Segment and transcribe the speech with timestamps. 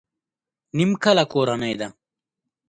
[0.77, 1.87] نيمکله کورنۍ ده.